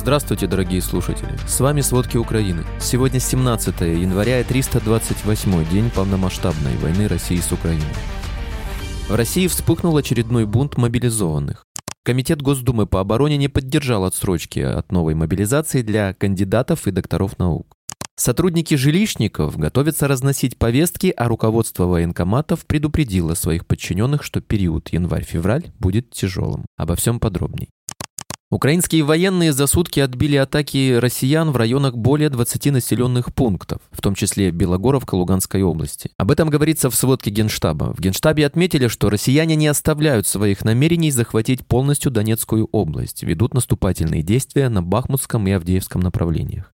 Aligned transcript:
Здравствуйте, 0.00 0.46
дорогие 0.46 0.80
слушатели. 0.80 1.36
С 1.46 1.60
вами 1.60 1.82
«Сводки 1.82 2.16
Украины». 2.16 2.64
Сегодня 2.80 3.20
17 3.20 3.82
января 3.82 4.40
и 4.40 4.44
328 4.44 5.68
день 5.70 5.90
полномасштабной 5.90 6.74
войны 6.78 7.06
России 7.06 7.36
с 7.36 7.52
Украиной. 7.52 7.84
В 9.10 9.14
России 9.14 9.46
вспыхнул 9.46 9.94
очередной 9.98 10.46
бунт 10.46 10.78
мобилизованных. 10.78 11.66
Комитет 12.02 12.40
Госдумы 12.40 12.86
по 12.86 13.00
обороне 13.00 13.36
не 13.36 13.48
поддержал 13.48 14.06
отсрочки 14.06 14.60
от 14.60 14.90
новой 14.90 15.14
мобилизации 15.14 15.82
для 15.82 16.14
кандидатов 16.14 16.86
и 16.86 16.92
докторов 16.92 17.38
наук. 17.38 17.76
Сотрудники 18.16 18.76
жилищников 18.76 19.58
готовятся 19.58 20.08
разносить 20.08 20.56
повестки, 20.56 21.12
а 21.14 21.28
руководство 21.28 21.84
военкоматов 21.84 22.64
предупредило 22.64 23.34
своих 23.34 23.66
подчиненных, 23.66 24.22
что 24.22 24.40
период 24.40 24.88
январь-февраль 24.94 25.72
будет 25.78 26.10
тяжелым. 26.10 26.64
Обо 26.78 26.96
всем 26.96 27.20
подробней. 27.20 27.68
Украинские 28.52 29.04
военные 29.04 29.52
за 29.52 29.68
сутки 29.68 30.00
отбили 30.00 30.34
атаки 30.34 30.94
россиян 30.98 31.52
в 31.52 31.56
районах 31.56 31.96
более 31.96 32.30
20 32.30 32.72
населенных 32.72 33.32
пунктов, 33.32 33.80
в 33.92 34.00
том 34.02 34.16
числе 34.16 34.50
Белогоровка 34.50 35.14
Луганской 35.14 35.62
области. 35.62 36.10
Об 36.16 36.32
этом 36.32 36.50
говорится 36.50 36.90
в 36.90 36.96
сводке 36.96 37.30
Генштаба. 37.30 37.94
В 37.94 38.00
Генштабе 38.00 38.44
отметили, 38.44 38.88
что 38.88 39.08
россияне 39.08 39.54
не 39.54 39.68
оставляют 39.68 40.26
своих 40.26 40.64
намерений 40.64 41.12
захватить 41.12 41.64
полностью 41.64 42.10
Донецкую 42.10 42.68
область, 42.72 43.22
ведут 43.22 43.54
наступательные 43.54 44.24
действия 44.24 44.68
на 44.68 44.82
Бахмутском 44.82 45.46
и 45.46 45.52
Авдеевском 45.52 46.00
направлениях. 46.00 46.72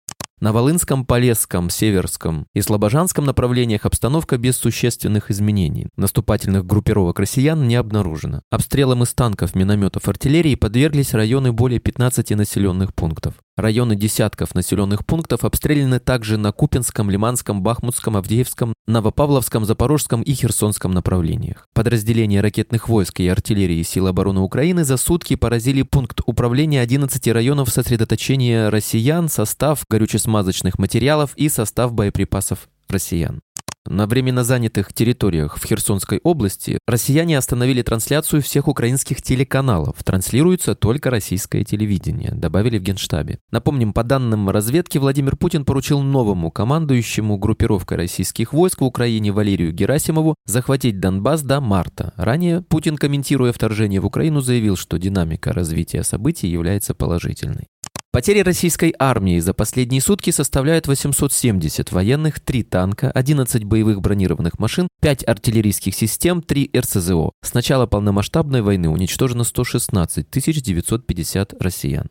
На 0.43 0.55
Волынском, 0.55 1.05
Полесском, 1.05 1.69
Северском 1.69 2.47
и 2.55 2.63
Слобожанском 2.63 3.27
направлениях 3.27 3.85
обстановка 3.85 4.39
без 4.39 4.57
существенных 4.57 5.31
изменений. 5.31 5.89
Наступательных 5.99 6.65
группировок 6.65 7.21
россиян 7.21 7.69
не 7.69 7.77
обнаружено. 7.77 8.41
Обстрелам 8.51 9.03
из 9.03 9.13
танков, 9.13 9.55
минометов, 9.55 10.09
артиллерии 10.09 10.55
подверглись 10.55 11.13
районы 11.13 11.53
более 11.53 11.79
15 11.79 12.31
населенных 12.31 12.95
пунктов. 12.95 13.35
Районы 13.61 13.95
десятков 13.95 14.55
населенных 14.55 15.05
пунктов 15.05 15.45
обстреляны 15.45 16.01
также 16.01 16.39
на 16.39 16.51
Купинском, 16.51 17.11
Лиманском, 17.11 17.63
Бахмутском, 17.63 18.17
Авдеевском, 18.17 18.73
Новопавловском, 18.87 19.67
Запорожском 19.67 20.23
и 20.23 20.33
Херсонском 20.33 20.93
направлениях. 20.93 21.69
Подразделения 21.75 22.41
ракетных 22.41 22.89
войск 22.89 23.21
и 23.21 23.29
артиллерии 23.29 23.83
сил 23.83 24.07
обороны 24.07 24.41
Украины 24.41 24.85
за 24.85 24.97
сутки 24.97 25.37
поразили 25.37 25.83
пункт 25.83 26.23
управления 26.25 26.81
11 26.81 27.29
районов 27.29 27.69
сосредоточения 27.69 28.71
россиян, 28.71 29.29
состав 29.29 29.85
горюче-смазочных 30.31 30.79
материалов 30.79 31.33
и 31.37 31.49
состав 31.49 31.93
боеприпасов 31.93 32.69
россиян. 32.89 33.41
На 33.87 34.07
временно 34.07 34.45
занятых 34.45 34.93
территориях 34.93 35.57
в 35.57 35.67
Херсонской 35.67 36.21
области 36.23 36.79
россияне 36.87 37.39
остановили 37.39 37.81
трансляцию 37.81 38.43
всех 38.43 38.69
украинских 38.69 39.23
телеканалов. 39.23 40.05
Транслируется 40.05 40.75
только 40.75 41.09
российское 41.11 41.65
телевидение, 41.65 42.31
добавили 42.33 42.79
в 42.79 42.83
Генштабе. 42.83 43.39
Напомним, 43.51 43.95
по 43.95 44.05
данным 44.05 44.51
разведки, 44.51 44.99
Владимир 44.99 45.37
Путин 45.37 45.65
поручил 45.65 46.03
новому 46.03 46.51
командующему 46.51 47.39
группировкой 47.39 47.97
российских 47.97 48.53
войск 48.53 48.83
в 48.83 48.85
Украине 48.85 49.33
Валерию 49.33 49.73
Герасимову 49.73 50.35
захватить 50.45 51.01
Донбасс 51.01 51.41
до 51.41 51.63
марта. 51.63 52.13
Ранее 52.17 52.61
Путин, 52.61 52.97
комментируя 52.97 53.53
вторжение 53.53 54.01
в 54.01 54.07
Украину, 54.07 54.43
заявил, 54.43 54.77
что 54.77 54.99
динамика 54.99 55.53
развития 55.55 56.05
событий 56.05 56.49
является 56.49 56.95
положительной. 56.95 57.67
Потери 58.13 58.41
российской 58.41 58.93
армии 58.99 59.39
за 59.39 59.55
последние 59.55 60.01
сутки 60.01 60.31
составляют 60.31 60.89
870 60.89 61.93
военных, 61.93 62.41
3 62.41 62.65
танка, 62.65 63.09
11 63.13 63.63
боевых 63.63 64.01
бронированных 64.01 64.59
машин, 64.59 64.89
5 65.01 65.29
артиллерийских 65.29 65.95
систем, 65.95 66.43
3 66.43 66.73
РСЗО. 66.77 67.31
С 67.41 67.55
начала 67.55 67.87
полномасштабной 67.87 68.63
войны 68.63 68.89
уничтожено 68.89 69.45
116 69.45 70.29
950 70.29 71.55
россиян. 71.63 72.09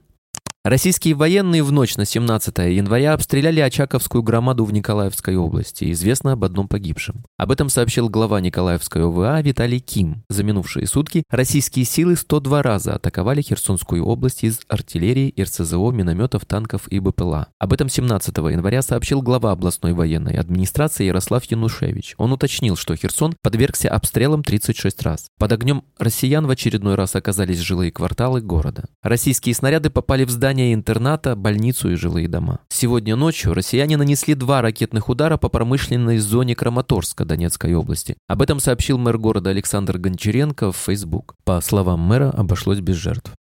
Российские 0.70 1.16
военные 1.16 1.64
в 1.64 1.72
ночь 1.72 1.98
на 1.98 2.06
17 2.06 2.56
января 2.60 3.14
обстреляли 3.14 3.60
Очаковскую 3.60 4.22
громаду 4.22 4.66
в 4.66 4.72
Николаевской 4.72 5.36
области. 5.36 5.92
Известно 5.92 6.34
об 6.34 6.44
одном 6.44 6.68
погибшем. 6.68 7.26
Об 7.40 7.50
этом 7.50 7.70
сообщил 7.70 8.08
глава 8.08 8.40
Николаевской 8.40 9.04
ОВА 9.04 9.42
Виталий 9.42 9.80
Ким. 9.80 10.22
За 10.30 10.44
минувшие 10.44 10.86
сутки 10.86 11.24
российские 11.32 11.86
силы 11.86 12.16
102 12.16 12.62
раза 12.62 12.94
атаковали 12.94 13.42
Херсонскую 13.42 14.06
область 14.06 14.44
из 14.44 14.60
артиллерии, 14.68 15.34
РСЗО, 15.42 15.90
минометов, 15.90 16.46
танков 16.46 16.88
и 16.92 17.00
БПЛА. 17.00 17.48
Об 17.58 17.74
этом 17.74 17.90
17 17.90 18.38
января 18.38 18.84
сообщил 18.84 19.24
глава 19.24 19.54
областной 19.54 19.94
военной 19.94 20.36
администрации 20.36 21.06
Ярослав 21.06 21.46
Янушевич. 21.46 22.14
Он 22.20 22.32
уточнил, 22.32 22.76
что 22.76 22.96
Херсон 22.96 23.36
подвергся 23.42 23.90
обстрелам 23.90 24.44
36 24.44 25.02
раз. 25.02 25.30
Под 25.40 25.52
огнем 25.52 25.84
россиян 25.98 26.46
в 26.46 26.52
очередной 26.52 26.94
раз 26.94 27.16
оказались 27.16 27.58
жилые 27.58 27.92
кварталы 27.92 28.42
города. 28.42 28.84
Российские 29.02 29.56
снаряды 29.56 29.90
попали 29.90 30.26
в 30.26 30.30
здание 30.30 30.59
здание 30.60 30.74
интерната, 30.74 31.36
больницу 31.38 31.90
и 31.90 31.96
жилые 31.96 32.28
дома. 32.28 32.60
Сегодня 32.70 33.16
ночью 33.16 33.54
россияне 33.54 33.96
нанесли 33.96 34.34
два 34.34 34.62
ракетных 34.62 35.08
удара 35.08 35.38
по 35.38 35.48
промышленной 35.48 36.18
зоне 36.18 36.54
Краматорска 36.54 37.24
Донецкой 37.24 37.76
области. 37.76 38.18
Об 38.28 38.42
этом 38.42 38.60
сообщил 38.60 38.98
мэр 38.98 39.18
города 39.18 39.52
Александр 39.52 39.98
Гончаренко 39.98 40.74
в 40.74 40.76
Facebook. 40.76 41.36
По 41.46 41.62
словам 41.62 42.02
мэра, 42.02 42.30
обошлось 42.32 42.82
без 42.82 42.96
жертв. 42.96 43.32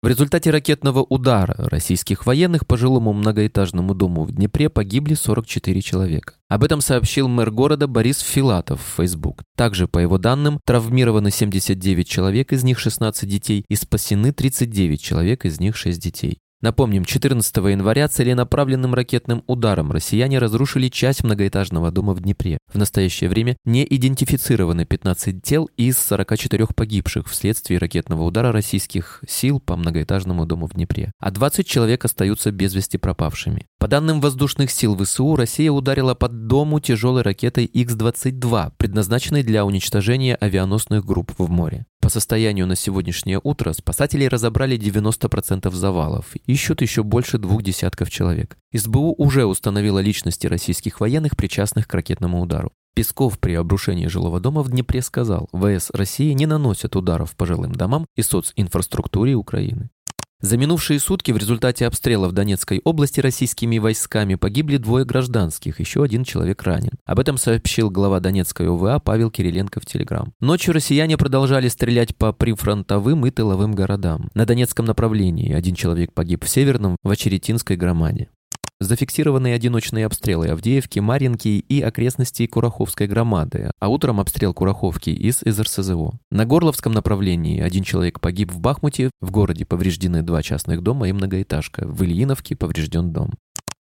В 0.00 0.06
результате 0.06 0.50
ракетного 0.50 1.00
удара 1.00 1.54
российских 1.58 2.24
военных 2.24 2.66
по 2.66 2.76
жилому 2.76 3.12
многоэтажному 3.12 3.94
дому 3.94 4.24
в 4.24 4.32
Днепре 4.32 4.68
погибли 4.68 5.14
44 5.14 5.80
человека. 5.82 6.34
Об 6.48 6.62
этом 6.62 6.80
сообщил 6.80 7.28
мэр 7.28 7.50
города 7.50 7.88
Борис 7.88 8.20
Филатов 8.20 8.80
в 8.80 8.96
Facebook. 8.96 9.42
Также, 9.56 9.88
по 9.88 9.98
его 9.98 10.18
данным, 10.18 10.60
травмированы 10.64 11.32
79 11.32 12.08
человек, 12.08 12.52
из 12.52 12.62
них 12.62 12.78
16 12.78 13.28
детей, 13.28 13.64
и 13.68 13.74
спасены 13.74 14.32
39 14.32 15.00
человек, 15.00 15.44
из 15.44 15.58
них 15.58 15.76
6 15.76 16.00
детей. 16.00 16.38
Напомним, 16.60 17.04
14 17.04 17.56
января 17.56 18.08
целенаправленным 18.08 18.92
ракетным 18.92 19.44
ударом 19.46 19.92
россияне 19.92 20.40
разрушили 20.40 20.88
часть 20.88 21.22
многоэтажного 21.22 21.92
дома 21.92 22.14
в 22.14 22.20
Днепре. 22.20 22.58
В 22.72 22.76
настоящее 22.76 23.30
время 23.30 23.56
не 23.64 23.86
идентифицированы 23.88 24.84
15 24.84 25.40
тел 25.40 25.70
из 25.76 25.98
44 25.98 26.66
погибших 26.74 27.28
вследствие 27.28 27.78
ракетного 27.78 28.24
удара 28.24 28.50
российских 28.50 29.22
сил 29.28 29.60
по 29.60 29.76
многоэтажному 29.76 30.46
дому 30.46 30.66
в 30.66 30.72
Днепре, 30.72 31.12
а 31.20 31.30
20 31.30 31.64
человек 31.64 32.04
остаются 32.04 32.50
без 32.50 32.74
вести 32.74 32.98
пропавшими. 32.98 33.66
По 33.78 33.86
данным 33.86 34.20
воздушных 34.20 34.72
сил 34.72 34.96
ВСУ, 34.96 35.36
Россия 35.36 35.70
ударила 35.70 36.16
под 36.16 36.48
дому 36.48 36.80
тяжелой 36.80 37.22
ракетой 37.22 37.70
Х-22, 37.72 38.72
предназначенной 38.76 39.44
для 39.44 39.64
уничтожения 39.64 40.34
авианосных 40.34 41.04
групп 41.04 41.32
в 41.38 41.48
море. 41.48 41.86
По 42.08 42.12
состоянию 42.12 42.66
на 42.66 42.74
сегодняшнее 42.74 43.38
утро 43.42 43.74
спасатели 43.74 44.24
разобрали 44.24 44.78
90% 44.78 45.70
завалов, 45.70 46.34
ищут 46.46 46.80
еще 46.80 47.02
больше 47.02 47.36
двух 47.36 47.62
десятков 47.62 48.08
человек. 48.08 48.56
СБУ 48.74 49.14
уже 49.18 49.44
установила 49.44 49.98
личности 49.98 50.46
российских 50.46 51.00
военных, 51.00 51.36
причастных 51.36 51.86
к 51.86 51.92
ракетному 51.92 52.40
удару. 52.40 52.72
Песков 52.94 53.38
при 53.38 53.52
обрушении 53.52 54.06
жилого 54.06 54.40
дома 54.40 54.62
в 54.62 54.70
Днепре 54.70 55.02
сказал, 55.02 55.50
ВС 55.52 55.90
России 55.90 56.32
не 56.32 56.46
наносят 56.46 56.96
ударов 56.96 57.36
по 57.36 57.44
жилым 57.44 57.74
домам 57.74 58.06
и 58.16 58.22
социнфраструктуре 58.22 59.34
Украины. 59.34 59.90
За 60.40 60.56
минувшие 60.56 61.00
сутки 61.00 61.32
в 61.32 61.36
результате 61.36 61.84
обстрела 61.84 62.28
в 62.28 62.32
Донецкой 62.32 62.80
области 62.84 63.18
российскими 63.18 63.78
войсками 63.78 64.36
погибли 64.36 64.76
двое 64.76 65.04
гражданских, 65.04 65.80
еще 65.80 66.04
один 66.04 66.22
человек 66.22 66.62
ранен. 66.62 66.92
Об 67.04 67.18
этом 67.18 67.38
сообщил 67.38 67.90
глава 67.90 68.20
Донецкой 68.20 68.68
ОВА 68.68 69.00
Павел 69.00 69.32
Кириленко 69.32 69.80
в 69.80 69.86
Телеграм. 69.86 70.32
Ночью 70.38 70.74
россияне 70.74 71.18
продолжали 71.18 71.66
стрелять 71.66 72.14
по 72.14 72.32
прифронтовым 72.32 73.26
и 73.26 73.32
тыловым 73.32 73.72
городам. 73.72 74.30
На 74.34 74.46
Донецком 74.46 74.86
направлении 74.86 75.52
один 75.52 75.74
человек 75.74 76.12
погиб 76.12 76.44
в 76.44 76.48
Северном, 76.48 76.96
в 77.02 77.10
Очеретинской 77.10 77.76
громаде. 77.76 78.28
Зафиксированы 78.80 79.54
одиночные 79.54 80.06
обстрелы 80.06 80.48
Авдеевки, 80.48 81.00
Марьинки 81.00 81.48
и 81.48 81.80
окрестностей 81.80 82.46
Кураховской 82.46 83.08
громады, 83.08 83.72
а 83.80 83.88
утром 83.88 84.20
обстрел 84.20 84.54
Кураховки 84.54 85.10
из 85.10 85.38
СЗО. 85.38 86.12
На 86.30 86.46
Горловском 86.46 86.92
направлении 86.92 87.60
один 87.60 87.82
человек 87.82 88.20
погиб 88.20 88.52
в 88.52 88.60
Бахмуте, 88.60 89.10
в 89.20 89.32
городе 89.32 89.64
повреждены 89.64 90.22
два 90.22 90.44
частных 90.44 90.84
дома 90.84 91.08
и 91.08 91.12
многоэтажка, 91.12 91.88
в 91.88 92.04
Ильиновке 92.04 92.54
поврежден 92.54 93.12
дом. 93.12 93.34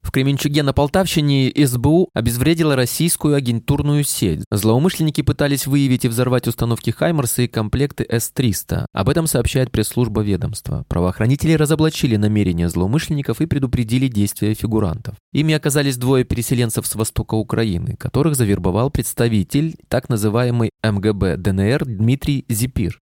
В 0.03 0.11
Кременчуге 0.11 0.61
на 0.63 0.73
Полтавщине 0.73 1.51
СБУ 1.55 2.09
обезвредила 2.13 2.75
российскую 2.75 3.35
агентурную 3.35 4.03
сеть. 4.03 4.43
Злоумышленники 4.51 5.21
пытались 5.21 5.65
выявить 5.65 6.05
и 6.05 6.09
взорвать 6.09 6.47
установки 6.47 6.91
«Хаймарса» 6.91 7.43
и 7.43 7.47
комплекты 7.47 8.05
С-300. 8.07 8.85
Об 8.93 9.09
этом 9.09 9.27
сообщает 9.27 9.71
пресс-служба 9.71 10.21
ведомства. 10.21 10.83
Правоохранители 10.89 11.53
разоблачили 11.53 12.17
намерения 12.17 12.69
злоумышленников 12.69 13.41
и 13.41 13.45
предупредили 13.45 14.07
действия 14.07 14.53
фигурантов. 14.53 15.15
Ими 15.31 15.55
оказались 15.55 15.97
двое 15.97 16.25
переселенцев 16.25 16.85
с 16.85 16.95
востока 16.95 17.35
Украины, 17.35 17.95
которых 17.97 18.35
завербовал 18.35 18.91
представитель 18.91 19.75
так 19.87 20.09
называемой 20.09 20.69
МГБ 20.83 21.37
ДНР 21.37 21.85
Дмитрий 21.85 22.45
Зипир. 22.49 22.99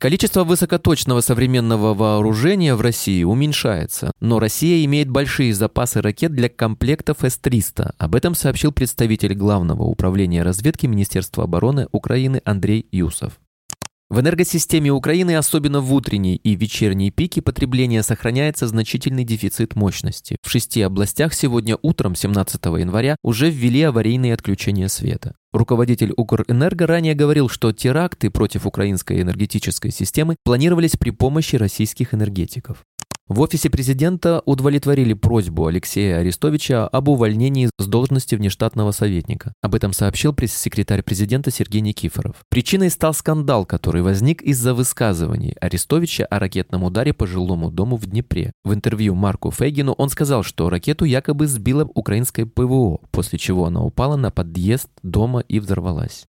Количество 0.00 0.44
высокоточного 0.44 1.20
современного 1.20 1.94
вооружения 1.94 2.74
в 2.74 2.80
России 2.80 3.22
уменьшается, 3.24 4.12
но 4.20 4.38
Россия 4.38 4.84
имеет 4.84 5.08
большие 5.08 5.54
запасы 5.54 6.02
ракет 6.02 6.32
для 6.32 6.48
комплектов 6.48 7.18
С-300. 7.22 7.94
Об 7.96 8.14
этом 8.14 8.34
сообщил 8.34 8.72
представитель 8.72 9.34
Главного 9.34 9.84
управления 9.84 10.42
разведки 10.42 10.86
Министерства 10.86 11.44
обороны 11.44 11.86
Украины 11.92 12.42
Андрей 12.44 12.86
Юсов. 12.92 13.38
В 14.14 14.20
энергосистеме 14.20 14.92
Украины, 14.92 15.34
особенно 15.34 15.80
в 15.80 15.92
утренней 15.92 16.36
и 16.36 16.54
вечерней 16.54 17.10
пике, 17.10 17.42
потребления 17.42 18.00
сохраняется 18.04 18.68
значительный 18.68 19.24
дефицит 19.24 19.74
мощности. 19.74 20.36
В 20.40 20.48
шести 20.48 20.82
областях 20.82 21.34
сегодня 21.34 21.76
утром, 21.82 22.14
17 22.14 22.64
января, 22.64 23.16
уже 23.24 23.50
ввели 23.50 23.82
аварийные 23.82 24.34
отключения 24.34 24.86
света. 24.86 25.34
Руководитель 25.52 26.12
Укрэнерго 26.16 26.86
ранее 26.86 27.14
говорил, 27.14 27.48
что 27.48 27.72
теракты 27.72 28.30
против 28.30 28.66
украинской 28.66 29.20
энергетической 29.20 29.90
системы 29.90 30.36
планировались 30.44 30.96
при 30.96 31.10
помощи 31.10 31.56
российских 31.56 32.14
энергетиков. 32.14 32.84
В 33.26 33.40
офисе 33.40 33.70
президента 33.70 34.42
удовлетворили 34.44 35.14
просьбу 35.14 35.66
Алексея 35.66 36.18
Арестовича 36.18 36.86
об 36.86 37.08
увольнении 37.08 37.70
с 37.78 37.86
должности 37.86 38.34
внештатного 38.34 38.90
советника. 38.90 39.54
Об 39.62 39.74
этом 39.74 39.94
сообщил 39.94 40.34
пресс-секретарь 40.34 41.02
президента 41.02 41.50
Сергей 41.50 41.80
Никифоров. 41.80 42.36
Причиной 42.50 42.90
стал 42.90 43.14
скандал, 43.14 43.64
который 43.64 44.02
возник 44.02 44.42
из-за 44.42 44.74
высказываний 44.74 45.54
Арестовича 45.58 46.26
о 46.26 46.38
ракетном 46.38 46.84
ударе 46.84 47.14
по 47.14 47.26
жилому 47.26 47.70
дому 47.70 47.96
в 47.96 48.04
Днепре. 48.04 48.52
В 48.62 48.74
интервью 48.74 49.14
Марку 49.14 49.50
Фейгину 49.50 49.92
он 49.92 50.10
сказал, 50.10 50.42
что 50.42 50.68
ракету 50.68 51.06
якобы 51.06 51.46
сбила 51.46 51.88
украинское 51.94 52.44
ПВО, 52.44 53.00
после 53.10 53.38
чего 53.38 53.64
она 53.64 53.82
упала 53.82 54.16
на 54.16 54.30
подъезд 54.30 54.90
дома 55.02 55.40
и 55.40 55.60
взорвалась. 55.60 56.26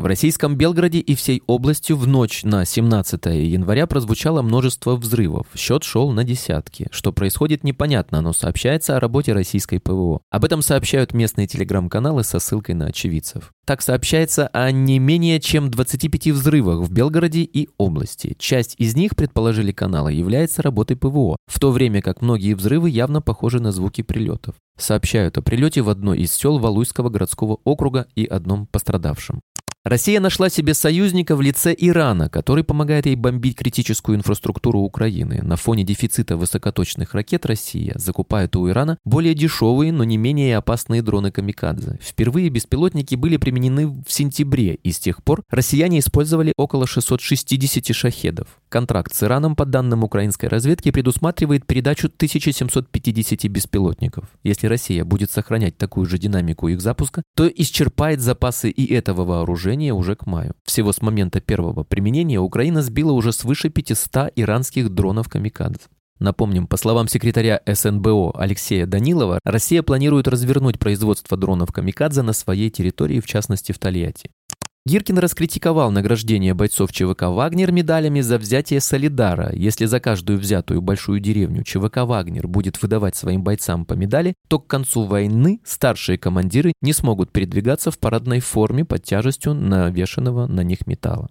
В 0.00 0.06
российском 0.06 0.56
Белгороде 0.56 0.98
и 0.98 1.14
всей 1.14 1.42
областью 1.46 1.94
в 1.98 2.06
ночь 2.06 2.42
на 2.42 2.64
17 2.64 3.22
января 3.26 3.86
прозвучало 3.86 4.40
множество 4.40 4.96
взрывов. 4.96 5.46
Счет 5.54 5.84
шел 5.84 6.10
на 6.10 6.24
десятки. 6.24 6.88
Что 6.90 7.12
происходит, 7.12 7.64
непонятно, 7.64 8.22
но 8.22 8.32
сообщается 8.32 8.96
о 8.96 9.00
работе 9.00 9.34
российской 9.34 9.78
ПВО. 9.78 10.22
Об 10.30 10.46
этом 10.46 10.62
сообщают 10.62 11.12
местные 11.12 11.46
телеграм-каналы 11.46 12.24
со 12.24 12.38
ссылкой 12.38 12.76
на 12.76 12.86
очевидцев. 12.86 13.52
Так 13.66 13.82
сообщается 13.82 14.48
о 14.48 14.70
не 14.72 14.98
менее 14.98 15.38
чем 15.38 15.70
25 15.70 16.28
взрывах 16.28 16.80
в 16.80 16.90
Белгороде 16.90 17.42
и 17.42 17.68
области. 17.76 18.34
Часть 18.38 18.76
из 18.78 18.96
них, 18.96 19.14
предположили 19.14 19.70
каналы, 19.70 20.14
является 20.14 20.62
работой 20.62 20.96
ПВО, 20.96 21.36
в 21.46 21.60
то 21.60 21.70
время 21.72 22.00
как 22.00 22.22
многие 22.22 22.54
взрывы 22.54 22.88
явно 22.88 23.20
похожи 23.20 23.60
на 23.60 23.70
звуки 23.70 24.00
прилетов. 24.00 24.54
Сообщают 24.78 25.36
о 25.36 25.42
прилете 25.42 25.82
в 25.82 25.90
одно 25.90 26.14
из 26.14 26.32
сел 26.32 26.58
Валуйского 26.58 27.10
городского 27.10 27.58
округа 27.64 28.06
и 28.16 28.24
одном 28.24 28.66
пострадавшем. 28.66 29.42
Россия 29.82 30.20
нашла 30.20 30.50
себе 30.50 30.74
союзника 30.74 31.34
в 31.34 31.40
лице 31.40 31.74
Ирана, 31.76 32.28
который 32.28 32.64
помогает 32.64 33.06
ей 33.06 33.14
бомбить 33.16 33.56
критическую 33.56 34.18
инфраструктуру 34.18 34.80
Украины. 34.80 35.40
На 35.42 35.56
фоне 35.56 35.84
дефицита 35.84 36.36
высокоточных 36.36 37.14
ракет 37.14 37.46
Россия 37.46 37.94
закупает 37.96 38.56
у 38.56 38.68
Ирана 38.68 38.98
более 39.06 39.32
дешевые, 39.32 39.90
но 39.90 40.04
не 40.04 40.18
менее 40.18 40.58
опасные 40.58 41.00
дроны 41.00 41.30
«Камикадзе». 41.30 41.98
Впервые 42.02 42.50
беспилотники 42.50 43.14
были 43.14 43.38
применены 43.38 43.86
в 43.86 44.12
сентябре, 44.12 44.74
и 44.74 44.92
с 44.92 44.98
тех 44.98 45.24
пор 45.24 45.44
россияне 45.48 46.00
использовали 46.00 46.52
около 46.58 46.86
660 46.86 47.96
шахедов. 47.96 48.48
Контракт 48.68 49.14
с 49.14 49.22
Ираном, 49.22 49.56
по 49.56 49.64
данным 49.64 50.04
украинской 50.04 50.46
разведки, 50.46 50.90
предусматривает 50.90 51.66
передачу 51.66 52.08
1750 52.08 53.46
беспилотников. 53.50 54.26
Если 54.44 54.66
Россия 54.66 55.06
будет 55.06 55.30
сохранять 55.30 55.78
такую 55.78 56.04
же 56.04 56.18
динамику 56.18 56.68
их 56.68 56.82
запуска, 56.82 57.22
то 57.34 57.48
исчерпает 57.48 58.20
запасы 58.20 58.68
и 58.68 58.92
этого 58.92 59.24
вооружения 59.24 59.69
вооружения 59.70 59.92
уже 59.92 60.16
к 60.16 60.26
маю. 60.26 60.54
Всего 60.64 60.92
с 60.92 61.00
момента 61.00 61.40
первого 61.40 61.84
применения 61.84 62.40
Украина 62.40 62.82
сбила 62.82 63.12
уже 63.12 63.32
свыше 63.32 63.70
500 63.70 64.32
иранских 64.36 64.90
дронов 64.90 65.28
«Камикадзе». 65.28 65.86
Напомним, 66.18 66.66
по 66.66 66.76
словам 66.76 67.08
секретаря 67.08 67.60
СНБО 67.66 68.32
Алексея 68.34 68.86
Данилова, 68.86 69.38
Россия 69.44 69.82
планирует 69.82 70.28
развернуть 70.28 70.78
производство 70.78 71.36
дронов 71.36 71.72
«Камикадзе» 71.72 72.22
на 72.22 72.32
своей 72.32 72.70
территории, 72.70 73.20
в 73.20 73.26
частности 73.26 73.72
в 73.72 73.78
Тольятти. 73.78 74.30
Гиркин 74.86 75.18
раскритиковал 75.18 75.90
награждение 75.90 76.54
бойцов 76.54 76.90
ЧВК 76.90 77.24
«Вагнер» 77.24 77.70
медалями 77.70 78.22
за 78.22 78.38
взятие 78.38 78.80
Солидара. 78.80 79.52
Если 79.52 79.84
за 79.84 80.00
каждую 80.00 80.38
взятую 80.38 80.80
большую 80.80 81.20
деревню 81.20 81.64
ЧВК 81.64 81.98
«Вагнер» 81.98 82.48
будет 82.48 82.80
выдавать 82.80 83.14
своим 83.14 83.44
бойцам 83.44 83.84
по 83.84 83.92
медали, 83.92 84.34
то 84.48 84.58
к 84.58 84.66
концу 84.66 85.04
войны 85.04 85.60
старшие 85.64 86.16
командиры 86.16 86.72
не 86.80 86.94
смогут 86.94 87.30
передвигаться 87.30 87.90
в 87.90 87.98
парадной 87.98 88.40
форме 88.40 88.86
под 88.86 89.04
тяжестью 89.04 89.52
навешенного 89.52 90.46
на 90.46 90.62
них 90.62 90.86
металла. 90.86 91.28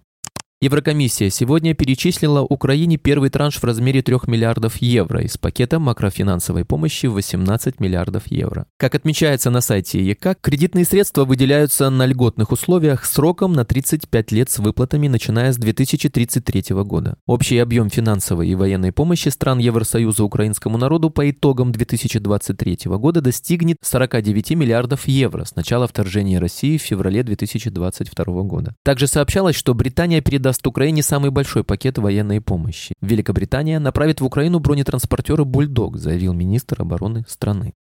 Еврокомиссия 0.62 1.30
сегодня 1.30 1.72
перечислила 1.72 2.42
Украине 2.42 2.98
первый 2.98 3.30
транш 3.30 3.56
в 3.56 3.64
размере 3.64 4.02
3 4.02 4.16
миллиардов 4.26 4.76
евро 4.82 5.22
из 5.22 5.38
пакета 5.38 5.78
макрофинансовой 5.78 6.66
помощи 6.66 7.06
в 7.06 7.14
18 7.14 7.80
миллиардов 7.80 8.24
евро. 8.26 8.66
Как 8.76 8.94
отмечается 8.94 9.48
на 9.48 9.62
сайте 9.62 10.04
ЕК, 10.04 10.36
кредитные 10.38 10.84
средства 10.84 11.24
выделяются 11.24 11.88
на 11.88 12.04
льготных 12.04 12.52
условиях 12.52 13.06
сроком 13.06 13.54
на 13.54 13.64
35 13.64 14.32
лет 14.32 14.50
с 14.50 14.58
выплатами, 14.58 15.08
начиная 15.08 15.50
с 15.50 15.56
2033 15.56 16.74
года. 16.84 17.16
Общий 17.24 17.56
объем 17.56 17.88
финансовой 17.88 18.48
и 18.48 18.54
военной 18.54 18.92
помощи 18.92 19.30
стран 19.30 19.60
Евросоюза 19.60 20.22
украинскому 20.22 20.76
народу 20.76 21.08
по 21.08 21.30
итогам 21.30 21.72
2023 21.72 22.80
года 22.84 23.22
достигнет 23.22 23.78
49 23.80 24.50
миллиардов 24.50 25.08
евро 25.08 25.46
с 25.46 25.56
начала 25.56 25.88
вторжения 25.88 26.38
России 26.38 26.76
в 26.76 26.82
феврале 26.82 27.22
2022 27.22 28.42
года. 28.42 28.74
Также 28.84 29.06
сообщалось, 29.06 29.56
что 29.56 29.72
Британия 29.72 30.20
передала 30.20 30.49
даст 30.50 30.66
Украине 30.66 31.00
самый 31.04 31.30
большой 31.30 31.62
пакет 31.62 31.98
военной 31.98 32.40
помощи. 32.40 32.92
Великобритания 33.00 33.78
направит 33.78 34.20
в 34.20 34.24
Украину 34.24 34.58
бронетранспортеры 34.58 35.44
«Бульдог», 35.44 35.96
заявил 35.96 36.32
министр 36.32 36.82
обороны 36.82 37.24
страны. 37.28 37.72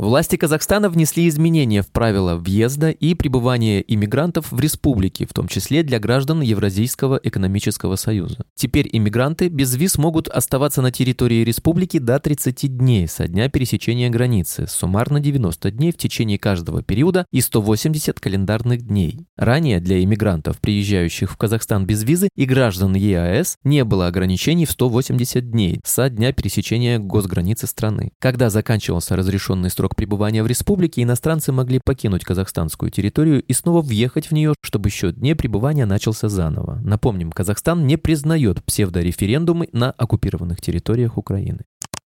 Власти 0.00 0.36
Казахстана 0.36 0.88
внесли 0.88 1.28
изменения 1.28 1.82
в 1.82 1.90
правила 1.90 2.36
въезда 2.36 2.90
и 2.90 3.14
пребывания 3.14 3.84
иммигрантов 3.86 4.50
в 4.50 4.58
республике, 4.58 5.26
в 5.26 5.34
том 5.34 5.46
числе 5.46 5.82
для 5.82 5.98
граждан 5.98 6.40
Евразийского 6.40 7.20
экономического 7.22 7.96
союза. 7.96 8.46
Теперь 8.54 8.88
иммигранты 8.90 9.48
без 9.48 9.74
виз 9.76 9.98
могут 9.98 10.28
оставаться 10.28 10.80
на 10.80 10.90
территории 10.90 11.44
республики 11.44 11.98
до 11.98 12.18
30 12.18 12.78
дней 12.78 13.08
со 13.08 13.28
дня 13.28 13.50
пересечения 13.50 14.08
границы, 14.08 14.66
суммарно 14.66 15.20
90 15.20 15.70
дней 15.70 15.92
в 15.92 15.98
течение 15.98 16.38
каждого 16.38 16.82
периода 16.82 17.26
и 17.30 17.42
180 17.42 18.18
календарных 18.18 18.80
дней. 18.80 19.26
Ранее 19.36 19.80
для 19.80 20.02
иммигрантов, 20.02 20.60
приезжающих 20.60 21.30
в 21.30 21.36
Казахстан 21.36 21.84
без 21.84 22.04
визы 22.04 22.30
и 22.34 22.46
граждан 22.46 22.94
ЕАЭС, 22.94 23.58
не 23.64 23.84
было 23.84 24.06
ограничений 24.06 24.64
в 24.64 24.70
180 24.70 25.50
дней 25.50 25.80
со 25.84 26.08
дня 26.08 26.32
пересечения 26.32 26.98
госграницы 26.98 27.66
страны. 27.66 28.12
Когда 28.18 28.48
заканчивался 28.48 29.14
разрешенный 29.14 29.68
срок 29.68 29.89
срок 29.90 29.96
пребывания 29.96 30.42
в 30.42 30.46
республике 30.46 31.02
иностранцы 31.02 31.52
могли 31.52 31.80
покинуть 31.84 32.24
казахстанскую 32.24 32.90
территорию 32.90 33.42
и 33.42 33.52
снова 33.52 33.82
въехать 33.82 34.30
в 34.30 34.32
нее, 34.32 34.54
чтобы 34.62 34.90
счет 34.90 35.16
дней 35.16 35.34
пребывания 35.34 35.86
начался 35.86 36.28
заново. 36.28 36.80
Напомним, 36.84 37.32
Казахстан 37.32 37.86
не 37.86 37.96
признает 37.96 38.62
псевдореферендумы 38.64 39.68
на 39.72 39.90
оккупированных 39.90 40.60
территориях 40.60 41.18
Украины. 41.18 41.60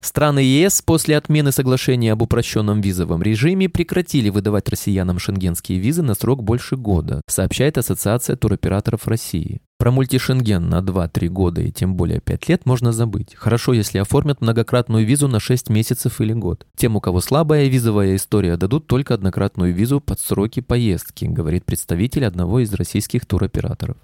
Страны 0.02 0.40
ЕС 0.40 0.82
после 0.82 1.18
отмены 1.18 1.52
соглашения 1.52 2.14
об 2.14 2.22
упрощенном 2.22 2.82
визовом 2.82 3.24
режиме 3.24 3.68
прекратили 3.68 4.30
выдавать 4.30 4.70
россиянам 4.70 5.20
шенгенские 5.20 5.80
визы 5.80 6.04
на 6.04 6.14
срок 6.14 6.44
больше 6.44 6.76
года, 6.78 7.22
сообщает 7.28 7.78
Ассоциация 7.78 8.36
туроператоров 8.36 9.08
России. 9.08 9.60
Про 9.78 9.92
мультишенген 9.92 10.70
на 10.70 10.80
2-3 10.80 11.28
года 11.28 11.62
и 11.62 11.72
тем 11.72 11.96
более 11.96 12.20
5 12.20 12.50
лет 12.50 12.66
можно 12.66 12.92
забыть. 12.92 13.36
Хорошо, 13.36 13.74
если 13.74 14.00
оформят 14.00 14.42
многократную 14.42 15.06
визу 15.06 15.28
на 15.28 15.40
6 15.40 15.70
месяцев 15.70 16.20
или 16.20 16.34
год. 16.34 16.66
Тем, 16.76 16.96
у 16.96 17.02
кого 17.02 17.22
слабая 17.22 17.68
визовая 17.68 18.16
история, 18.16 18.58
дадут 18.58 18.88
только 18.88 19.14
однократную 19.14 19.74
визу 19.74 20.02
под 20.02 20.20
сроки 20.20 20.62
поездки, 20.62 21.26
говорит 21.26 21.64
представитель 21.66 22.26
одного 22.26 22.60
из 22.60 22.74
российских 22.74 23.28
туроператоров. 23.28 23.98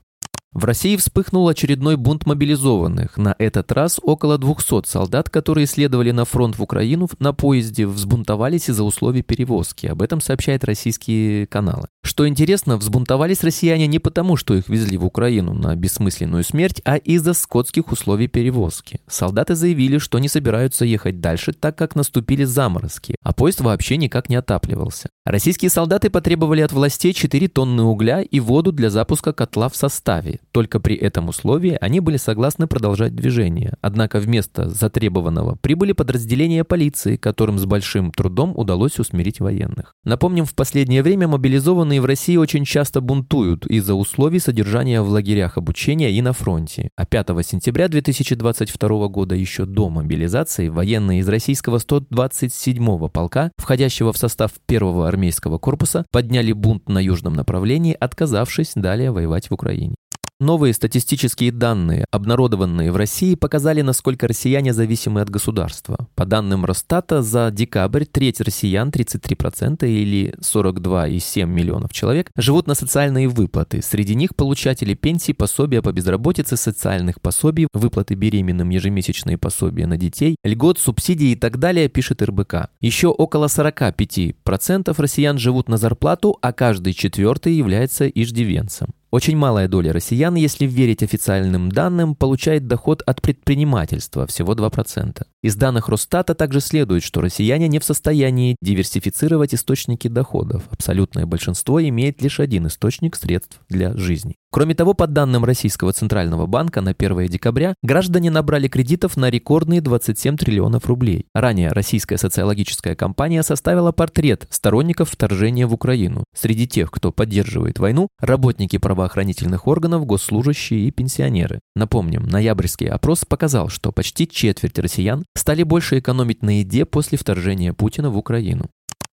В 0.54 0.66
России 0.66 0.96
вспыхнул 0.98 1.48
очередной 1.48 1.98
бунт 1.98 2.28
мобилизованных. 2.28 3.18
На 3.18 3.36
этот 3.40 3.72
раз 3.72 4.00
около 4.04 4.38
200 4.38 4.88
солдат, 4.88 5.30
которые 5.30 5.66
следовали 5.66 6.12
на 6.12 6.26
фронт 6.26 6.60
в 6.60 6.62
Украину, 6.62 7.10
на 7.18 7.34
поезде 7.34 7.88
взбунтовались 7.88 8.70
из-за 8.70 8.84
условий 8.84 9.24
перевозки. 9.24 9.88
Об 9.88 10.04
этом 10.04 10.22
сообщают 10.22 10.64
российские 10.64 11.48
каналы. 11.48 11.88
Что 12.04 12.28
интересно, 12.28 12.78
взбунтовались 12.78 13.44
россияне 13.44 13.88
не 13.88 13.98
потому, 13.98 14.36
что 14.36 14.54
их 14.54 14.70
везли 14.70 14.98
в 14.98 15.06
Украину 15.06 15.54
на 15.54 15.76
бессмысленную 15.76 16.44
смерть, 16.44 16.82
а 16.86 16.98
из-за 16.98 17.34
скотских 17.34 17.92
условий 17.92 18.28
перевозки. 18.28 19.00
Солдаты 19.08 19.56
заявили, 19.56 19.98
что 19.98 20.20
не 20.20 20.28
собираются 20.28 20.86
ехать 20.86 21.20
дальше, 21.20 21.54
так 21.54 21.76
как 21.76 21.96
наступили 21.96 22.44
заморозки, 22.44 23.16
а 23.24 23.34
поезд 23.34 23.62
вообще 23.62 23.98
никак 23.98 24.30
не 24.30 24.36
отапливался. 24.36 25.10
Российские 25.26 25.72
солдаты 25.72 26.10
потребовали 26.10 26.62
от 26.62 26.74
властей 26.74 27.14
4 27.14 27.48
тонны 27.48 27.82
угля 27.84 28.22
и 28.22 28.40
воду 28.40 28.72
для 28.72 28.90
запуска 28.90 29.34
котла 29.34 29.70
в 29.70 29.76
составе. 29.76 30.42
Только 30.54 30.80
при 30.80 30.96
этом 30.96 31.30
условии 31.30 31.76
они 31.82 32.00
были 32.00 32.18
согласны 32.18 32.68
продолжать 32.68 33.16
движение. 33.16 33.74
Однако 33.82 34.20
вместо 34.20 34.70
затребованного 34.70 35.56
прибыли 35.56 35.94
подразделения 35.94 36.64
полиции, 36.64 37.16
которым 37.16 37.58
с 37.58 37.66
большим 37.66 38.12
трудом 38.12 38.54
удалось 38.56 39.00
усмирить 39.00 39.40
военных. 39.40 39.94
Напомним, 40.04 40.46
в 40.46 40.54
последнее 40.54 41.02
время 41.02 41.28
мобилизованные 41.28 42.02
в 42.02 42.06
России 42.06 42.38
очень 42.38 42.66
часто 42.66 43.02
бунтуют 43.02 43.66
из-за 43.66 43.96
условий 43.96 44.38
содержания 44.38 45.02
в 45.02 45.10
лагерях 45.10 45.58
обучения 45.58 46.12
и 46.12 46.22
на 46.22 46.34
фронте. 46.34 46.90
А 46.96 47.08
5 47.08 47.30
сентября 47.44 47.88
2022 47.88 49.08
года, 49.08 49.34
еще 49.34 49.66
до 49.66 49.90
мобилизации, 49.90 50.68
военные 50.68 51.22
из 51.22 51.28
российского 51.28 51.78
127-го 51.78 53.08
полка, 53.08 53.52
входящего 53.58 54.14
в 54.14 54.18
состав 54.18 54.52
первого 54.68 55.08
армейского 55.08 55.58
корпуса 55.58 56.06
подняли 56.12 56.52
бунт 56.52 56.88
на 56.90 57.00
южном 57.00 57.34
направлении, 57.34 57.98
отказавшись 58.00 58.74
далее 58.76 59.10
воевать 59.10 59.50
в 59.50 59.54
Украине. 59.56 59.96
Новые 60.40 60.74
статистические 60.74 61.52
данные, 61.52 62.06
обнародованные 62.12 62.92
в 62.92 62.98
России, 62.98 63.36
показали, 63.36 63.82
насколько 63.82 64.28
россияне 64.28 64.74
зависимы 64.74 65.22
от 65.22 65.30
государства. 65.30 66.08
По 66.16 66.26
данным 66.26 66.66
Росстата, 66.66 67.22
за 67.22 67.52
декабрь 67.52 68.06
треть 68.06 68.42
россиян, 68.42 68.90
33% 68.90 69.88
или 69.88 70.34
42,7 70.42 71.46
миллионов 71.46 71.94
человек, 71.94 72.32
живут 72.36 72.68
на 72.68 72.74
социальные 72.74 73.30
выплаты. 73.30 73.82
Среди 73.82 74.16
них 74.16 74.36
получатели 74.36 74.96
пенсий, 74.96 75.34
пособия 75.34 75.82
по 75.82 75.92
безработице, 75.92 76.58
социальных 76.58 77.22
пособий, 77.22 77.68
выплаты 77.72 78.16
беременным, 78.16 78.70
ежемесячные 78.70 79.38
пособия 79.38 79.86
на 79.86 79.98
детей, 79.98 80.36
льгот, 80.44 80.80
субсидии 80.80 81.32
и 81.32 81.36
так 81.36 81.60
далее, 81.60 81.90
пишет 81.90 82.24
РБК. 82.24 82.70
Еще 82.82 83.08
около 83.08 83.46
45% 83.46 84.94
россиян 84.98 85.38
живут 85.38 85.70
на 85.70 85.78
зарплату, 85.78 86.38
а 86.42 86.52
каждый 86.54 86.94
четвертый 86.94 87.54
является 87.54 88.08
иждивенцем. 88.08 88.90
Очень 89.14 89.38
малая 89.38 89.68
доля 89.68 89.94
россиян, 89.94 90.34
если 90.34 90.66
верить 90.66 91.04
официальным 91.04 91.72
данным, 91.72 92.16
получает 92.16 92.66
доход 92.66 93.04
от 93.06 93.22
предпринимательства, 93.22 94.26
всего 94.26 94.56
2%. 94.56 95.22
Из 95.44 95.58
данных 95.58 95.90
Росстата 95.90 96.36
также 96.36 96.62
следует, 96.62 97.04
что 97.04 97.20
россияне 97.20 97.68
не 97.68 97.80
в 97.80 97.84
состоянии 97.84 98.56
диверсифицировать 98.62 99.54
источники 99.54 100.08
доходов. 100.08 100.64
Абсолютное 100.72 101.26
большинство 101.26 101.84
имеет 101.84 102.22
лишь 102.22 102.40
один 102.40 102.68
источник 102.68 103.18
средств 103.18 103.60
для 103.68 103.94
жизни. 103.98 104.38
Кроме 104.54 104.76
того, 104.76 104.94
по 104.94 105.08
данным 105.08 105.44
Российского 105.46 105.94
Центрального 105.94 106.46
банка 106.46 106.80
на 106.80 106.92
1 106.92 107.26
декабря 107.26 107.74
граждане 107.82 108.30
набрали 108.30 108.68
кредитов 108.68 109.18
на 109.18 109.32
рекордные 109.32 109.82
27 109.82 110.38
триллионов 110.38 110.86
рублей. 110.86 111.26
Ранее 111.34 111.72
российская 111.72 112.20
социологическая 112.20 112.94
компания 112.94 113.42
составила 113.42 113.92
портрет 113.92 114.46
сторонников 114.52 115.10
вторжения 115.10 115.66
в 115.66 115.74
Украину. 115.74 116.24
Среди 116.36 116.68
тех, 116.68 116.92
кто 116.92 117.12
поддерживает 117.12 117.80
войну, 117.80 118.10
работники 118.20 118.78
правоохранительных 118.78 119.68
органов, 119.68 120.06
госслужащие 120.06 120.88
и 120.88 120.92
пенсионеры. 120.92 121.60
Напомним, 121.76 122.28
ноябрьский 122.28 122.88
опрос 122.88 123.26
показал, 123.26 123.70
что 123.70 123.92
почти 123.92 124.28
четверть 124.28 124.78
россиян 124.78 125.26
стали 125.36 125.64
больше 125.64 126.00
экономить 126.00 126.42
на 126.42 126.60
еде 126.60 126.86
после 126.86 127.18
вторжения 127.18 127.74
Путина 127.74 128.10
в 128.10 128.18
Украину. 128.18 128.70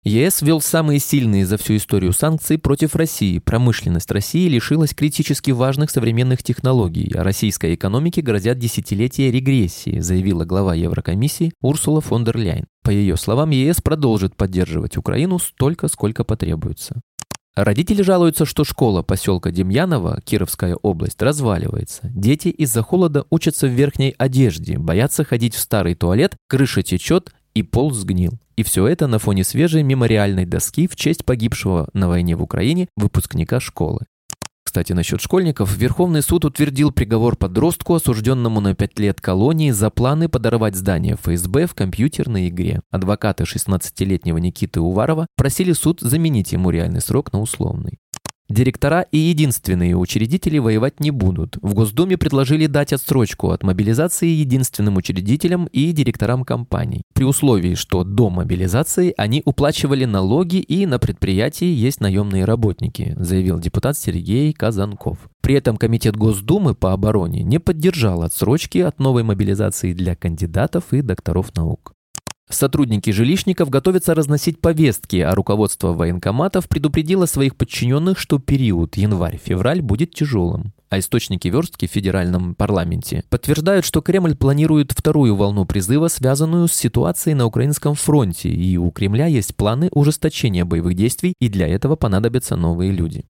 ЕС 0.06 0.40
ввел 0.40 0.60
самые 0.60 1.00
сильные 1.00 1.44
за 1.44 1.56
всю 1.56 1.76
историю 1.76 2.12
санкции 2.12 2.56
против 2.58 2.94
России. 2.94 3.40
Промышленность 3.40 4.08
России 4.12 4.48
лишилась 4.48 4.94
критически 4.94 5.50
важных 5.50 5.90
современных 5.90 6.44
технологий, 6.44 7.12
а 7.16 7.24
российской 7.24 7.74
экономике 7.74 8.22
грозят 8.22 8.56
десятилетия 8.56 9.32
регрессии, 9.32 9.98
заявила 9.98 10.44
глава 10.44 10.76
Еврокомиссии 10.76 11.52
Урсула 11.60 12.00
фон 12.00 12.22
дер 12.24 12.36
Ляйн. 12.36 12.66
По 12.84 12.90
ее 12.90 13.16
словам, 13.16 13.50
ЕС 13.50 13.80
продолжит 13.80 14.36
поддерживать 14.36 14.96
Украину 14.96 15.40
столько, 15.40 15.88
сколько 15.88 16.22
потребуется. 16.22 17.00
Родители 17.56 18.02
жалуются, 18.02 18.44
что 18.44 18.64
школа 18.64 19.00
поселка 19.00 19.50
Демьянова, 19.50 20.20
Кировская 20.20 20.76
область, 20.76 21.22
разваливается. 21.22 22.02
Дети 22.02 22.48
из-за 22.48 22.82
холода 22.82 23.24
учатся 23.30 23.66
в 23.66 23.70
верхней 23.70 24.14
одежде, 24.18 24.78
боятся 24.78 25.24
ходить 25.24 25.54
в 25.54 25.58
старый 25.58 25.94
туалет, 25.94 26.36
крыша 26.48 26.82
течет 26.82 27.32
и 27.54 27.62
пол 27.62 27.92
сгнил. 27.92 28.34
И 28.56 28.62
все 28.62 28.86
это 28.86 29.06
на 29.06 29.18
фоне 29.18 29.42
свежей 29.42 29.82
мемориальной 29.82 30.44
доски 30.44 30.86
в 30.86 30.96
честь 30.96 31.24
погибшего 31.24 31.88
на 31.94 32.08
войне 32.08 32.36
в 32.36 32.42
Украине 32.42 32.88
выпускника 32.94 33.58
школы. 33.58 34.00
Кстати, 34.76 34.92
насчет 34.92 35.22
школьников, 35.22 35.74
Верховный 35.74 36.20
суд 36.20 36.44
утвердил 36.44 36.92
приговор 36.92 37.34
подростку, 37.34 37.94
осужденному 37.94 38.60
на 38.60 38.74
5 38.74 38.98
лет 38.98 39.22
колонии 39.22 39.70
за 39.70 39.88
планы 39.88 40.28
подорвать 40.28 40.76
здание 40.76 41.14
ФСБ 41.14 41.66
в 41.66 41.74
компьютерной 41.74 42.48
игре. 42.48 42.82
Адвокаты 42.90 43.44
16-летнего 43.44 44.36
Никиты 44.36 44.82
Уварова 44.82 45.28
просили 45.34 45.72
суд 45.72 46.00
заменить 46.02 46.52
ему 46.52 46.68
реальный 46.68 47.00
срок 47.00 47.32
на 47.32 47.40
условный. 47.40 48.00
Директора 48.48 49.06
и 49.10 49.18
единственные 49.18 49.96
учредители 49.96 50.58
воевать 50.58 51.00
не 51.00 51.10
будут. 51.10 51.56
В 51.62 51.74
Госдуме 51.74 52.16
предложили 52.16 52.66
дать 52.66 52.92
отсрочку 52.92 53.50
от 53.50 53.64
мобилизации 53.64 54.28
единственным 54.28 54.96
учредителям 54.96 55.66
и 55.66 55.90
директорам 55.90 56.44
компаний, 56.44 57.02
при 57.12 57.24
условии, 57.24 57.74
что 57.74 58.04
до 58.04 58.30
мобилизации 58.30 59.12
они 59.16 59.42
уплачивали 59.44 60.04
налоги 60.04 60.58
и 60.58 60.86
на 60.86 61.00
предприятии 61.00 61.66
есть 61.66 62.00
наемные 62.00 62.44
работники, 62.44 63.14
заявил 63.18 63.58
депутат 63.58 63.98
Сергей 63.98 64.52
Казанков. 64.52 65.18
При 65.42 65.56
этом 65.56 65.76
Комитет 65.76 66.16
Госдумы 66.16 66.76
по 66.76 66.92
обороне 66.92 67.42
не 67.42 67.58
поддержал 67.58 68.22
отсрочки 68.22 68.78
от 68.78 69.00
новой 69.00 69.24
мобилизации 69.24 69.92
для 69.92 70.14
кандидатов 70.14 70.92
и 70.92 71.02
докторов 71.02 71.52
наук. 71.56 71.95
Сотрудники 72.48 73.10
жилищников 73.10 73.70
готовятся 73.70 74.14
разносить 74.14 74.60
повестки, 74.60 75.16
а 75.16 75.34
руководство 75.34 75.92
военкоматов 75.92 76.68
предупредило 76.68 77.26
своих 77.26 77.56
подчиненных, 77.56 78.20
что 78.20 78.38
период 78.38 78.96
январь-февраль 78.96 79.82
будет 79.82 80.14
тяжелым. 80.14 80.72
А 80.88 81.00
источники 81.00 81.48
верстки 81.48 81.88
в 81.88 81.90
федеральном 81.90 82.54
парламенте 82.54 83.24
подтверждают, 83.30 83.84
что 83.84 84.00
Кремль 84.00 84.36
планирует 84.36 84.92
вторую 84.92 85.34
волну 85.34 85.64
призыва, 85.64 86.06
связанную 86.06 86.68
с 86.68 86.72
ситуацией 86.72 87.34
на 87.34 87.46
украинском 87.46 87.96
фронте, 87.96 88.48
и 88.48 88.76
у 88.76 88.92
Кремля 88.92 89.26
есть 89.26 89.56
планы 89.56 89.88
ужесточения 89.90 90.64
боевых 90.64 90.94
действий, 90.94 91.34
и 91.40 91.48
для 91.48 91.66
этого 91.66 91.96
понадобятся 91.96 92.54
новые 92.54 92.92
люди. 92.92 93.24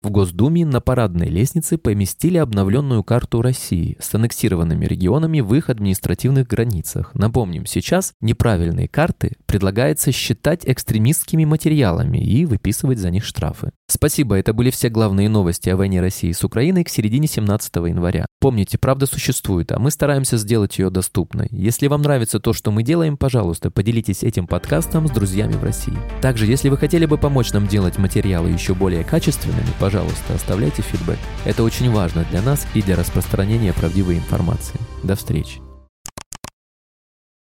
В 0.00 0.10
Госдуме 0.10 0.64
на 0.64 0.80
парадной 0.80 1.26
лестнице 1.26 1.76
поместили 1.76 2.38
обновленную 2.38 3.02
карту 3.02 3.42
России 3.42 3.96
с 3.98 4.14
аннексированными 4.14 4.86
регионами 4.86 5.40
в 5.40 5.52
их 5.54 5.70
административных 5.70 6.46
границах. 6.46 7.10
Напомним, 7.14 7.66
сейчас 7.66 8.12
неправильные 8.20 8.86
карты 8.86 9.32
предлагается 9.46 10.12
считать 10.12 10.60
экстремистскими 10.64 11.44
материалами 11.44 12.18
и 12.18 12.46
выписывать 12.46 12.98
за 12.98 13.10
них 13.10 13.24
штрафы. 13.24 13.72
Спасибо, 13.88 14.36
это 14.36 14.52
были 14.52 14.70
все 14.70 14.88
главные 14.88 15.28
новости 15.28 15.68
о 15.70 15.76
войне 15.76 16.00
России 16.00 16.30
с 16.30 16.44
Украиной 16.44 16.84
к 16.84 16.90
середине 16.90 17.26
17 17.26 17.74
января. 17.76 18.26
Помните, 18.38 18.78
правда 18.78 19.06
существует, 19.06 19.72
а 19.72 19.80
мы 19.80 19.90
стараемся 19.90 20.36
сделать 20.36 20.78
ее 20.78 20.90
доступной. 20.90 21.48
Если 21.50 21.88
вам 21.88 22.02
нравится 22.02 22.38
то, 22.38 22.52
что 22.52 22.70
мы 22.70 22.84
делаем, 22.84 23.16
пожалуйста, 23.16 23.72
поделитесь 23.72 24.22
этим 24.22 24.46
подкастом 24.46 25.08
с 25.08 25.10
друзьями 25.10 25.54
в 25.54 25.64
России. 25.64 25.98
Также, 26.20 26.46
если 26.46 26.68
вы 26.68 26.76
хотели 26.76 27.06
бы 27.06 27.18
помочь 27.18 27.52
нам 27.52 27.66
делать 27.66 27.98
материалы 27.98 28.50
еще 28.50 28.74
более 28.74 29.02
качественными, 29.02 29.66
пожалуйста, 29.88 30.34
оставляйте 30.34 30.82
фидбэк. 30.82 31.18
Это 31.46 31.62
очень 31.62 31.90
важно 31.90 32.26
для 32.30 32.42
нас 32.42 32.66
и 32.74 32.82
для 32.82 32.94
распространения 32.94 33.72
правдивой 33.72 34.16
информации. 34.16 34.78
До 35.02 35.16
встречи. 35.16 35.67